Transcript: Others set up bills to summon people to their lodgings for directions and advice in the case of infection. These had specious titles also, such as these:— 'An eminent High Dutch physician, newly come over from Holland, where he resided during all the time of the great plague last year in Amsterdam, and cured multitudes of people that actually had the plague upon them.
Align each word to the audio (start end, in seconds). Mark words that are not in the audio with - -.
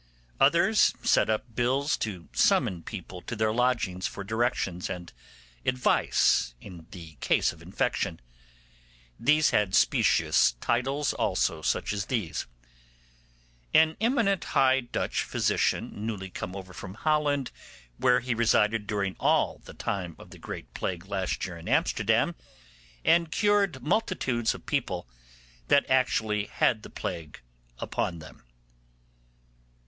Others 0.39 0.95
set 1.03 1.29
up 1.29 1.53
bills 1.53 1.95
to 1.97 2.27
summon 2.33 2.81
people 2.81 3.21
to 3.21 3.35
their 3.35 3.53
lodgings 3.53 4.07
for 4.07 4.23
directions 4.23 4.89
and 4.89 5.13
advice 5.63 6.55
in 6.59 6.87
the 6.89 7.17
case 7.19 7.53
of 7.53 7.61
infection. 7.61 8.19
These 9.19 9.51
had 9.51 9.75
specious 9.75 10.53
titles 10.53 11.13
also, 11.13 11.61
such 11.61 11.93
as 11.93 12.07
these:— 12.07 12.47
'An 13.75 13.95
eminent 14.01 14.43
High 14.57 14.79
Dutch 14.79 15.21
physician, 15.21 15.91
newly 16.03 16.31
come 16.31 16.55
over 16.55 16.73
from 16.73 16.95
Holland, 16.95 17.51
where 17.97 18.21
he 18.21 18.33
resided 18.33 18.87
during 18.87 19.15
all 19.19 19.59
the 19.59 19.75
time 19.75 20.15
of 20.17 20.31
the 20.31 20.39
great 20.39 20.73
plague 20.73 21.05
last 21.05 21.45
year 21.45 21.59
in 21.59 21.69
Amsterdam, 21.69 22.33
and 23.05 23.29
cured 23.31 23.83
multitudes 23.83 24.55
of 24.55 24.65
people 24.65 25.07
that 25.67 25.87
actually 25.91 26.45
had 26.47 26.81
the 26.81 26.89
plague 26.89 27.39
upon 27.77 28.17
them. 28.17 28.41